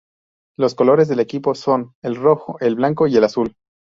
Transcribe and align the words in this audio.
Los 0.57 0.73
colores 0.73 1.07
del 1.09 1.19
equipo 1.19 1.53
son 1.53 1.93
el 2.01 2.15
rojo, 2.15 2.57
el 2.59 2.73
blanco 2.73 3.05
y 3.05 3.15
el 3.17 3.23
azul. 3.23 3.53